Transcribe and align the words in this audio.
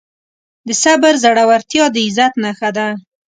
د 0.67 0.69
صبر 0.83 1.13
زړورتیا 1.23 1.85
د 1.93 1.95
عزت 2.05 2.33
نښه 2.43 2.69
ده. 2.77 2.87